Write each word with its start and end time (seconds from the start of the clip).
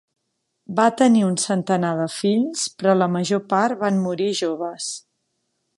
Va 0.77 0.85
tenir 1.01 1.21
un 1.25 1.35
centenar 1.43 1.91
de 1.99 2.07
fills 2.15 2.65
però 2.79 2.97
la 3.03 3.11
major 3.19 3.45
part 3.53 3.83
van 3.87 4.03
morir 4.07 4.31
joves. 4.45 4.91